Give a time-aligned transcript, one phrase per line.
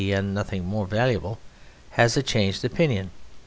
[0.11, 1.37] and nothing more valuable)
[1.91, 3.11] has a changed opinion.